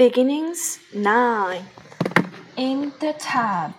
[0.00, 1.62] Beginnings 9.
[2.56, 3.74] in the tub.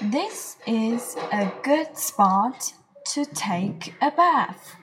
[0.00, 2.72] This is a good spot
[3.06, 4.76] to take a bath.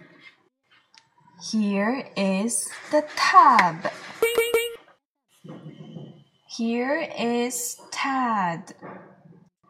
[1.50, 3.90] Here is the tub.
[6.50, 8.74] Here is Tad.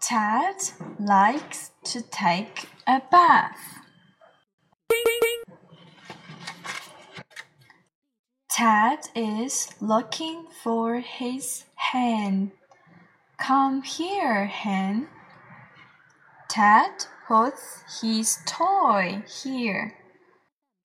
[0.02, 0.55] Tad
[1.00, 3.77] likes to take a bath.
[8.58, 12.54] Tad is looking for his hen.
[13.38, 15.09] Come here, hen.
[16.50, 19.94] Tad puts his toy here.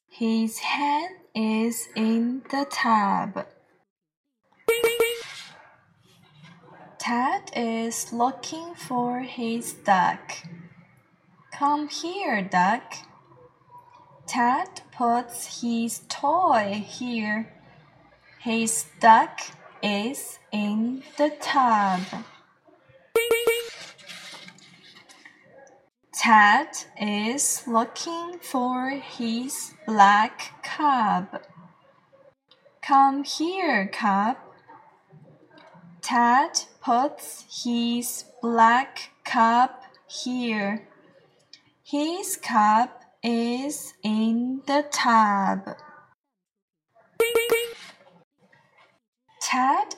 [0.06, 3.46] His hen is in the tub.
[6.98, 10.36] Tad is looking for his duck.
[11.54, 12.96] Come here, duck.
[14.26, 17.48] Tad puts his toy here.
[18.42, 19.38] His duck
[19.84, 22.00] is in the tub.
[26.12, 26.66] Ted
[27.00, 31.40] is looking for his black cub.
[32.82, 34.38] Come here, cub.
[36.00, 39.70] Ted puts his black cub
[40.08, 40.88] here.
[41.84, 42.88] His cub
[43.22, 45.76] is in the tub.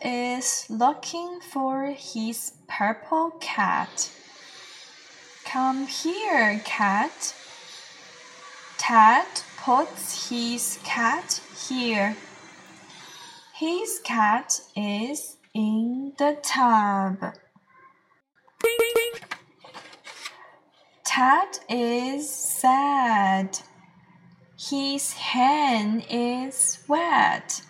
[0.03, 4.11] Is looking for his purple cat.
[5.45, 7.35] Come here, cat.
[8.77, 12.17] Tad puts his cat here.
[13.55, 17.35] His cat is in the tub.
[21.05, 23.59] Tad is sad.
[24.59, 27.63] His hand is wet.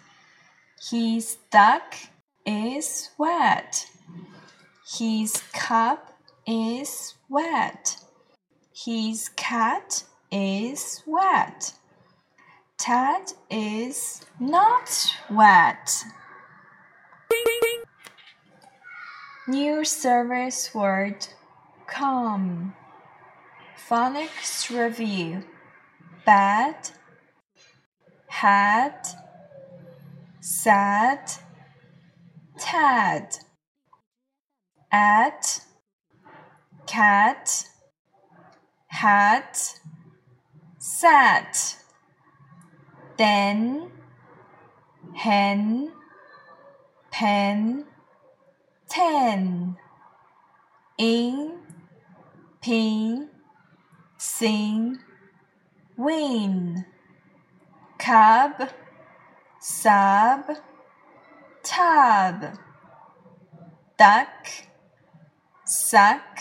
[0.91, 1.95] His duck
[2.47, 3.87] is wet.
[4.99, 6.13] His cup
[6.47, 7.97] is wet.
[8.73, 11.73] His cat is wet.
[12.79, 16.05] Ted is not wet.
[19.47, 21.27] New service word
[21.87, 22.75] come.
[23.89, 25.45] Phonics review
[26.25, 26.91] bad,
[28.29, 29.07] had,
[30.41, 31.31] sad,
[32.65, 33.37] tad,
[34.91, 35.61] at,
[36.87, 37.69] cat,
[38.87, 39.81] hat,
[40.79, 41.77] sat,
[43.19, 43.91] then,
[45.15, 45.93] hen,
[47.13, 47.85] pen,
[48.89, 49.77] ten,
[50.97, 51.53] in,
[52.63, 53.29] pin,
[54.17, 54.99] sing,
[55.99, 56.87] win,
[57.99, 58.71] cub,
[59.61, 60.57] sub,
[61.65, 62.59] tub,
[63.97, 64.49] duck,
[65.65, 66.39] suck,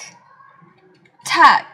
[1.26, 1.73] tuck.